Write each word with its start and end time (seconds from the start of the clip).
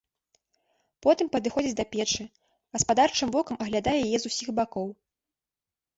Потым 1.05 1.27
падыходзіць 1.35 1.75
да 1.81 1.85
печы, 1.93 2.25
гаспадарчым 2.79 3.27
вокам 3.39 3.55
аглядае 3.67 3.97
яе 4.05 4.17
з 4.25 4.33
усіх 4.33 4.47
бакоў. 4.61 4.87